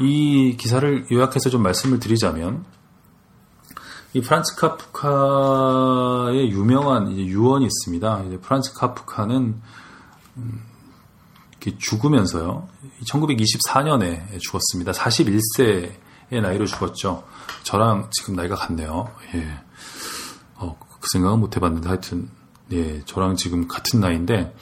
[0.00, 2.64] 이 기사를 요약해서 좀 말씀을 드리자면
[4.12, 8.22] 이 프란츠 카프카의 유명한 유언이 있습니다.
[8.26, 9.60] 이제 프란츠 카프카는
[10.36, 10.62] 음,
[11.78, 12.68] 죽으면서요.
[13.06, 14.92] 1924년에 죽었습니다.
[14.92, 15.92] 41세의
[16.30, 17.24] 나이로 죽었죠.
[17.62, 19.10] 저랑 지금 나이가 같네요.
[19.34, 19.60] 예.
[20.56, 22.28] 어, 그 생각은 못 해봤는데 하여튼
[22.72, 24.54] 예, 저랑 지금 같은 나이인데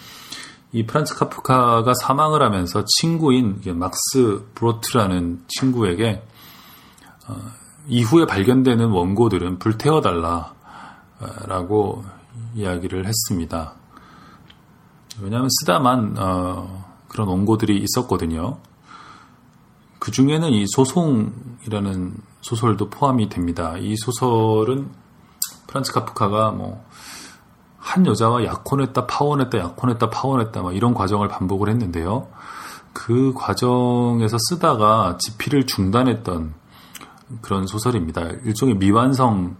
[0.72, 6.22] 이 프란츠 카프카가 사망을 하면서 친구인 막스 브로트라는 친구에게
[7.28, 7.36] 어,
[7.88, 10.52] 이후에 발견되는 원고들은 불태워달라라고
[12.54, 13.74] 이야기를 했습니다.
[15.20, 18.58] 왜냐하면 쓰다만 어, 그런 원고들이 있었거든요.
[19.98, 23.76] 그 중에는 이 소송이라는 소설도 포함이 됩니다.
[23.78, 24.90] 이 소설은
[25.66, 26.84] 프란츠 카프카가 뭐
[27.82, 32.28] 한 여자와 약혼했다, 파혼했다, 약혼했다, 파혼했다, 막 이런 과정을 반복을 했는데요.
[32.92, 36.54] 그 과정에서 쓰다가 집필을 중단했던
[37.40, 38.22] 그런 소설입니다.
[38.44, 39.56] 일종의 미완성인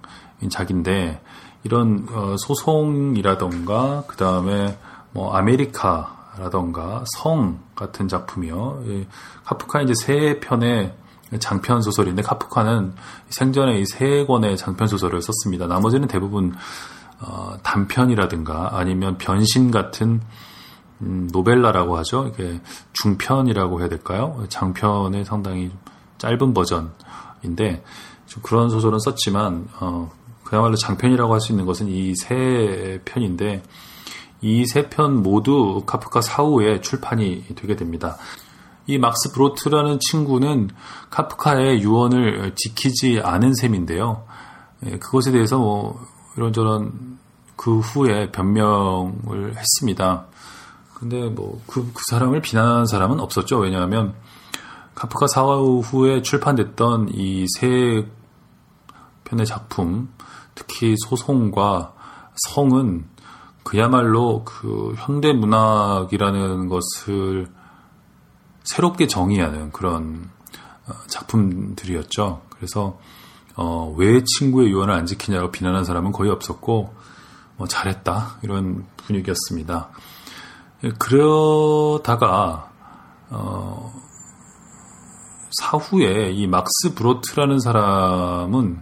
[0.51, 1.21] 작인데
[1.65, 4.79] 이런 어, 소송이라던가 그 다음에
[5.13, 8.85] 뭐 아메리카라던가 성 같은 작품이요.
[9.45, 10.95] 카프카 이제 세 편의
[11.39, 12.95] 장편 소설인데 카프카는
[13.31, 15.67] 생전에 이 세 권의 장편 소설을 썼습니다.
[15.67, 16.55] 나머지는 대부분
[17.23, 20.21] 어, 단편이라든가 아니면 변신 같은
[21.01, 22.29] 음, 노벨라라고 하죠.
[22.33, 22.61] 이게
[22.93, 24.45] 중편이라고 해야 될까요?
[24.49, 25.71] 장편의 상당히
[26.19, 27.83] 짧은 버전인데
[28.43, 30.11] 그런 소설은 썼지만 어,
[30.45, 33.63] 그야말로 장편이라고 할 수 있는 것은 이 세 편인데
[34.43, 38.17] 이 세 편 모두 카프카 사후에 출판이 되게 됩니다.
[38.87, 40.71] 이 막스 브로트라는 친구는
[41.11, 44.25] 카프카의 유언을 지키지 않은 셈인데요.
[44.87, 46.01] 예, 그것에 대해서 뭐
[46.37, 47.19] 이런저런
[47.57, 50.27] 그 후에 변명을 했습니다.
[50.95, 53.59] 근데 뭐그 그 사람을 비난하는 사람은 없었죠.
[53.59, 54.15] 왜냐하면
[54.95, 58.07] 카프카 사후 후에 출판됐던 이 세
[59.25, 60.13] 편의 작품,
[60.55, 61.95] 특히 소송과
[62.51, 63.07] 성은
[63.63, 67.49] 그야말로 그 현대 문학이라는 것을
[68.65, 70.29] 새롭게 정의하는 그런
[70.87, 72.43] 어, 작품들이었죠.
[72.51, 72.99] 그래서
[73.57, 76.95] 어, 왜 친구의 유언을 안 지키냐고 비난한 사람은 거의 없었고
[77.57, 79.91] 뭐 잘했다 이런 분위기였습니다.
[80.99, 82.71] 그러다가
[83.31, 83.93] 어,
[85.61, 88.81] 사후에 이 막스 브로트라는 사람은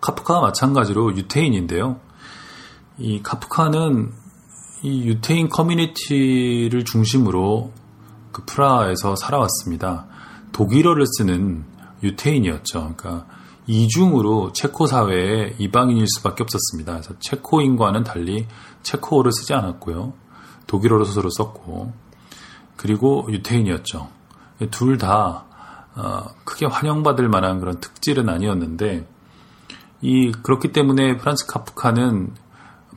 [0.00, 2.00] 카프카와 마찬가지로 유태인인데요.
[2.98, 4.12] 이 카프카는
[4.82, 7.72] 이 유태인 커뮤니티를 중심으로
[8.32, 10.06] 그 프라하에서 살아왔습니다.
[10.52, 11.64] 독일어를 쓰는
[12.02, 12.94] 유태인이었죠.
[12.96, 13.26] 그러니까
[13.66, 16.92] 이중으로 체코 사회에 이방인일 수밖에 없었습니다.
[16.92, 18.46] 그래서 체코인과는 달리
[18.82, 20.14] 체코어를 쓰지 않았고요.
[20.66, 21.92] 독일어로 스스로 썼고
[22.76, 24.08] 그리고 유태인이었죠.
[24.70, 25.44] 둘다
[25.96, 29.06] 어, 크게 환영받을 만한 그런 특질은 아니었는데
[30.00, 32.34] 이 그렇기 때문에 프란츠 카프카는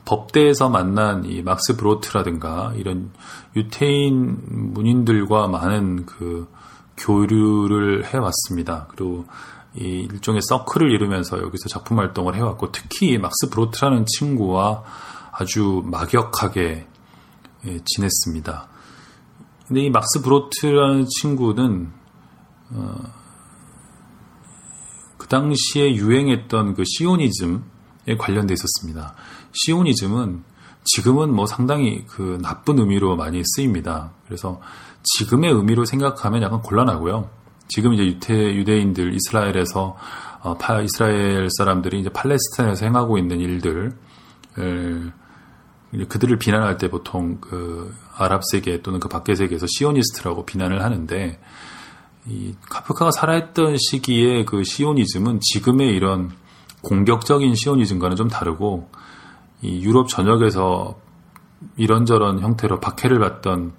[0.04, 3.10] 법대에서 만난 이 막스 브로트라든가 이런
[3.56, 6.48] 유태인 문인들과 많은 그
[7.02, 8.86] 교류를 해왔습니다.
[8.90, 9.26] 그리고
[9.74, 14.84] 이 일종의 서클을 이루면서 여기서 작품 활동을 해왔고 특히 막스 브로트라는 친구와
[15.32, 16.86] 아주 막역하게
[17.64, 18.68] 예, 지냈습니다.
[19.66, 21.92] 근데 이 막스 브로트라는 친구는
[22.70, 22.94] 어,
[25.16, 29.14] 그 당시에 유행했던 그 시오니즘에 관련돼 있었습니다.
[29.52, 30.44] 시오니즘은
[30.84, 34.12] 지금은 뭐 상당히 그 나쁜 의미로 많이 쓰입니다.
[34.26, 34.60] 그래서
[35.02, 37.30] 지금의 의미로 생각하면 약간 곤란하고요.
[37.68, 39.96] 지금 이제 유태 유대인들 이스라엘에서
[40.42, 43.92] 어, 파, 이스라엘 사람들이 이제 팔레스타인에서 행하고 있는 일들
[46.08, 51.38] 그들을 비난할 때 보통 그 아랍 세계 또는 그 밖의 세계에서 시오니스트라고 비난을 하는데
[52.26, 56.30] 이 카프카가 살아있던 시기의 그 시오니즘은 지금의 이런
[56.82, 58.90] 공격적인 시오니즘과는 좀 다르고
[59.62, 60.98] 이 유럽 전역에서
[61.76, 63.72] 이런저런 형태로 박해를 받던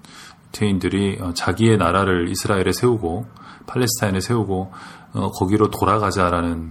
[0.54, 3.26] 유태인들이 어, 자기의 나라를 이스라엘에 세우고
[3.66, 4.72] 팔레스타인에 세우고
[5.14, 6.70] 어, 거기로 돌아가자라는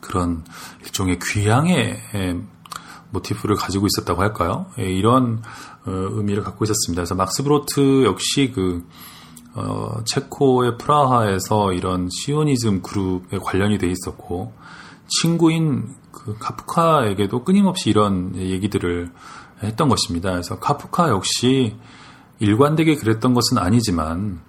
[0.00, 0.44] 그런
[0.84, 2.00] 일종의 귀향의
[3.10, 4.66] 모티프를 가지고 있었다고 할까요?
[4.78, 5.42] 예, 이런
[5.84, 7.00] 어, 의미를 갖고 있었습니다.
[7.00, 8.86] 그래서 막스 브로트 역시 그
[9.54, 14.54] 어, 체코의 프라하에서 이런 시오니즘 그룹에 관련이 돼 있었고
[15.08, 19.10] 친구인 그 카프카에게도 끊임없이 이런 얘기들을
[19.62, 20.30] 했던 것입니다.
[20.30, 21.76] 그래서 카프카 역시
[22.38, 24.40] 일관되게 그랬던 것은 아니지만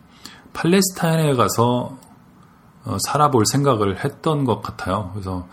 [0.53, 1.97] 팔레스타인에 가서
[2.85, 5.11] 어, 살아볼 생각을 했던 것 같아요.
[5.13, 5.47] 그래서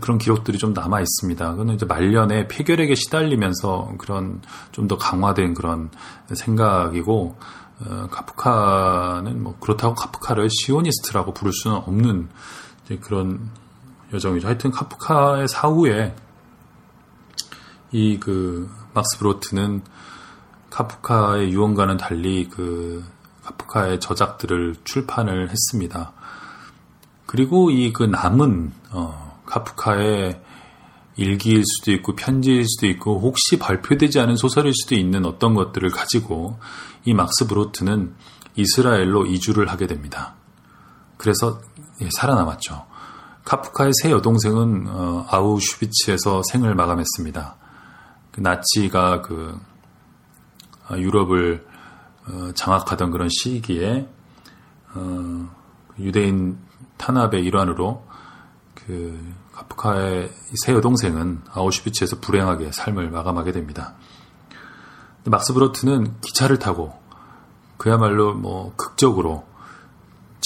[0.00, 1.50] 그런 기록들이 좀 남아 있습니다.
[1.52, 5.90] 그거는 이제 말년에 폐결핵에 시달리면서 그런 좀 더 강화된 그런
[6.32, 7.36] 생각이고
[7.80, 12.28] 어, 카프카는 뭐 그렇다고 카프카를 시오니스트라고 부를 수는 없는
[13.00, 13.50] 그런
[14.12, 14.46] 여정이죠.
[14.46, 16.14] 하여튼 카프카의 사후에
[17.92, 19.82] 이 그 막스 브로트는
[20.70, 23.04] 카프카의 유언과는 달리 그
[23.44, 26.12] 카프카의 저작들을 출판을 했습니다.
[27.26, 30.40] 그리고 이 그 남은 어, 카프카의
[31.16, 36.58] 일기일 수도 있고 편지일 수도 있고 혹시 발표되지 않은 소설일 수도 있는 어떤 것들을 가지고
[37.04, 38.14] 이 막스 브로트는
[38.54, 40.34] 이스라엘로 이주를 하게 됩니다.
[41.16, 41.60] 그래서
[42.02, 42.86] 예, 살아남았죠.
[43.48, 47.56] 카프카의 새 여동생은 어, 아우슈비츠에서 생을 마감했습니다.
[48.30, 49.58] 그 나치가 그
[50.90, 51.66] 어, 유럽을
[52.28, 54.06] 어, 장악하던 그런 시기에
[54.94, 55.50] 어,
[55.98, 56.58] 유대인
[56.98, 58.04] 탄압의 일환으로
[58.74, 59.18] 그
[59.52, 60.30] 카프카의
[60.66, 63.94] 새 여동생은 아우슈비츠에서 불행하게 삶을 마감하게 됩니다.
[65.24, 66.92] 막스 브로트는 기차를 타고
[67.78, 69.47] 그야말로 뭐 극적으로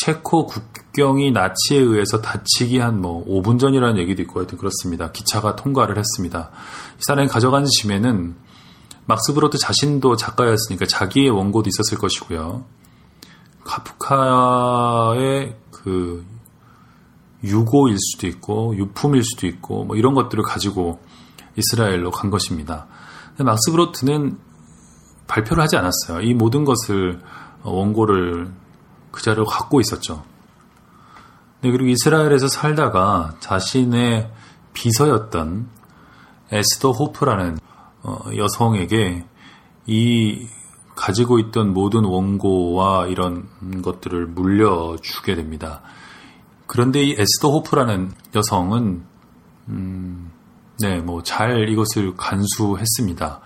[0.03, 5.13] 체코 국경이 나치에 의해서 닫히기 한 뭐 5분 전이라는 얘기도 있고 하여튼 그렇습니다.
[5.13, 6.51] 기차가 통과를 했습니다.
[6.99, 8.35] 이 사람이 가져간 짐에는
[9.07, 12.65] 막스 브로트 자신도 작가였으니까 자기의 원고도 있었을 것이고요.
[13.63, 16.27] 카프카의 그
[17.45, 21.01] 유고일 수도 있고 유품일 수도 있고 뭐 이런 것들을 가지고
[21.57, 22.89] 이스라엘로 간 것입니다.
[23.39, 24.37] 막스 브로트는
[25.29, 26.23] 발표를 하지 않았어요.
[26.23, 27.21] 이 모든 것을
[27.63, 28.62] 원고를
[29.13, 30.25] 그 자료를 갖고 있었죠.
[31.61, 34.31] 네, 그리고 이스라엘에서 살다가 자신의
[34.73, 35.69] 비서였던
[36.51, 37.59] 에스더 호프라는
[38.03, 39.25] 어, 여성에게
[39.87, 40.49] 이
[40.97, 43.49] 가지고 있던 모든 원고와 이런
[43.83, 45.83] 것들을 물려주게 됩니다.
[46.67, 49.05] 그런데 이 에스더 호프라는 여성은
[49.69, 50.33] 음,
[50.81, 53.41] 네, 뭐 잘 이것을 간수했습니다.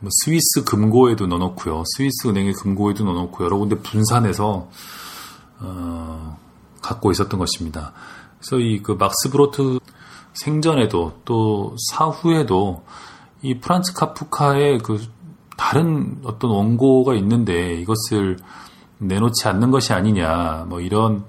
[0.00, 1.84] 뭐 스위스 금고에도 넣어놓고요.
[1.96, 4.68] 스위스 은행의 금고에도 넣어놓고 여러 군데 분산해서
[5.60, 6.38] 어,
[6.82, 7.92] 갖고 있었던 것입니다.
[8.38, 9.80] 그래서 이 그 막스 브로트
[10.34, 12.84] 생전에도 또 사후에도
[13.42, 15.02] 이 프란츠 카프카의 그
[15.56, 18.38] 다른 어떤 원고가 있는데 이것을
[18.98, 21.24] 내놓지 않는 것이 아니냐 뭐 이런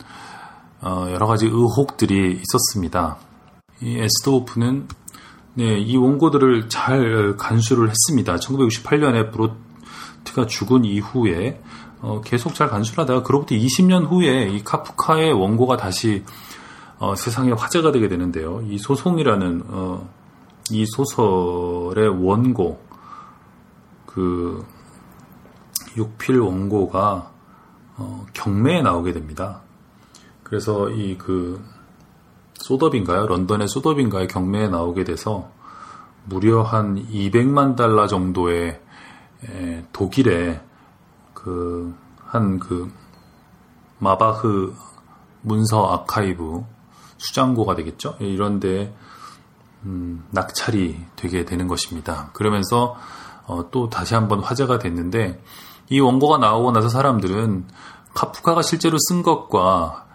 [0.81, 3.18] 어, 여러 가지 의혹들이 있었습니다.
[3.81, 4.88] 이 에스도호프는
[5.57, 8.36] 네, 이 원고들을 잘 간수를 했습니다.
[8.36, 11.63] 1968년에 브로트가 죽은 이후에
[12.00, 16.24] 어, 계속 잘 간수를 하다가 그로부터 20년 후에 이 카프카의 원고가 다시
[17.00, 18.62] 어, 세상에 화제가 되게 되는데요.
[18.69, 20.07] 이 소송이라는 어,
[20.69, 22.80] 이 소설의 원고
[24.06, 24.63] 그
[25.98, 27.31] 육필 원고가
[27.95, 29.62] 어, 경매에 나오게 됩니다.
[30.44, 31.65] 그래서 이그
[32.59, 33.27] 소더빈가요?
[33.27, 35.50] 런던의 소더빈가의 경매에 나오게 돼서
[36.25, 38.81] 무려 한 200만 달러 정도의
[39.48, 40.62] 에, 독일의
[41.33, 41.95] 그
[42.25, 42.92] 한그 그
[44.00, 44.74] 마바흐
[45.42, 46.63] 문서 아카이브
[47.18, 48.18] 수장고가 되겠죠.
[48.21, 48.94] 예, 이런데
[49.86, 52.30] 음, 낙찰이 되게 되는 것입니다.
[52.33, 52.98] 그러면서
[53.45, 55.42] 어, 또 다시 한번 화제가 됐는데
[55.89, 57.65] 이 원고가 나오고 나서 사람들은
[58.13, 60.06] 카프카가 실제로 쓴 것과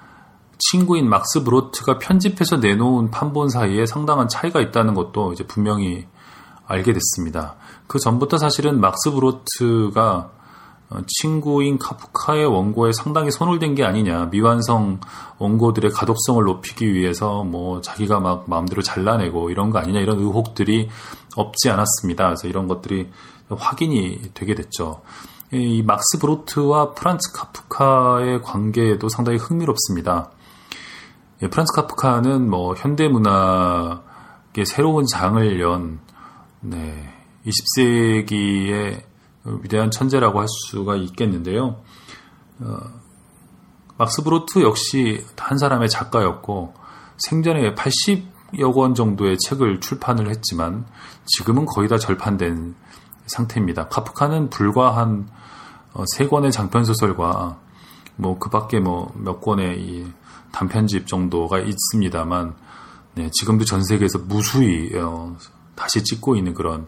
[0.71, 6.07] 친구인 막스 브로트가 편집해서 내놓은 판본 사이에 상당한 차이가 있다는 것도 이제 분명히
[6.67, 7.57] 알게 됐습니다.
[7.87, 10.31] 그 전부터 사실은 막스 브로트가
[10.91, 14.27] 어, 친구인 카프카의 원고에 상당히 손을 댄 게 아니냐.
[14.27, 15.01] 미완성
[15.39, 20.91] 원고들의 가독성을 높이기 위해서 뭐 자기가 막 마음대로 잘라내고 이런 거 아니냐 이런 의혹들이
[21.35, 22.25] 없지 않았습니다.
[22.27, 23.09] 그래서 이런 것들이
[23.49, 25.01] 확인이 되게 됐죠.
[25.53, 30.31] 이 막스 브로트와 프란츠 카프카의 관계도 상당히 흥미롭습니다.
[31.49, 36.01] 프란츠 카프카는 뭐 현대 문학의 새로운 장을 연
[36.61, 37.13] 네,
[37.47, 39.03] 20세기의
[39.45, 41.83] 위대한 천재라고 할 수가 있겠는데요.
[42.61, 42.77] 어,
[43.99, 46.75] 막스 브로트 역시 한 사람의 작가였고
[47.19, 50.87] 생전에 80여 권 정도의 책을 출판을 했지만
[51.25, 52.75] 지금은 거의 다 절판된
[53.27, 53.89] 상태입니다.
[53.89, 57.59] 카프카는 불과 한세 어, 권의 장편 소설과
[58.17, 60.07] 뭐 그 밖에 뭐 몇 권의 이
[60.53, 62.55] 단편집 정도가 있습니다만
[63.15, 65.37] 네, 지금도 전 세계에서 무수히 어,
[65.75, 66.87] 다시 찍고 있는 그런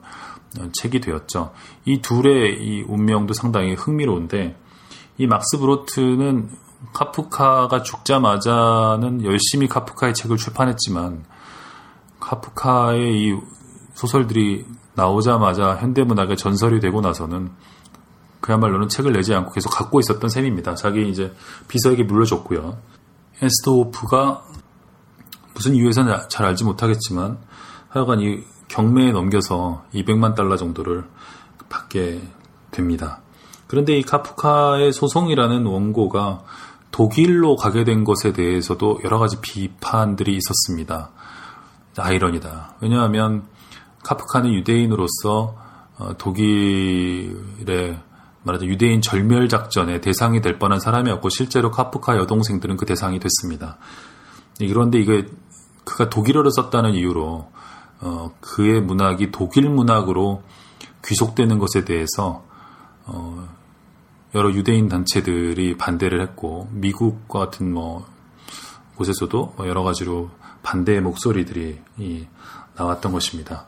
[0.73, 1.53] 책이 되었죠.
[1.85, 4.57] 이 둘의 이 운명도 상당히 흥미로운데
[5.19, 6.51] 이 막스 브로트는
[6.93, 11.25] 카프카가 죽자마자는 열심히 카프카의 책을 출판했지만
[12.21, 13.37] 카프카의 이
[13.95, 14.65] 소설들이
[14.95, 17.51] 나오자마자 현대문학의 전설이 되고 나서는
[18.45, 20.75] 그야말로는 책을 내지 않고 계속 갖고 있었던 셈입니다.
[20.75, 21.33] 자기 이제
[21.67, 22.77] 비서에게 물려줬고요.
[23.41, 24.45] 헨스토호프가
[25.55, 27.39] 무슨 이유에서는 잘 알지 못하겠지만
[27.89, 31.05] 하여간 이 경매에 넘겨서 200만 달러 정도를
[31.71, 32.21] 받게
[32.71, 33.23] 됩니다.
[33.67, 36.43] 그런데 이 카프카의 소송이라는 원고가
[36.91, 41.13] 독일로 가게 된 것에 대해서도 여러 가지 비판들이 있었습니다.
[41.97, 42.75] 아이러니다.
[42.83, 43.47] 왜냐하면
[44.03, 45.57] 카프카는 유대인으로서
[45.97, 47.99] 어, 독일의
[48.45, 53.79] 말하자 유대인 절멸 작전의 대상이 될 뻔한 사람이었고 실제로 카프카 여동생들은 그 대상이 됐습니다.
[54.59, 55.27] 그런데 이게
[55.85, 57.51] 그가 독일어를 썼다는 이유로
[58.01, 60.43] 어, 그의 문학이 독일 문학으로
[61.05, 62.45] 귀속되는 것에 대해서
[63.07, 63.49] 어,
[64.35, 68.07] 여러 유대인 단체들이 반대를 했고 미국과 같은 뭐
[68.97, 70.31] 곳에서도 여러 가지로
[70.63, 71.79] 반대의 목소리들이
[72.77, 73.67] 나왔던 것입니다.